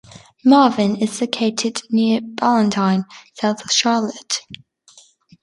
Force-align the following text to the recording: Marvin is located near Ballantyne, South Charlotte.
Marvin 0.43 0.95
is 0.95 1.21
located 1.21 1.83
near 1.91 2.21
Ballantyne, 2.21 3.05
South 3.39 3.71
Charlotte. 3.71 4.39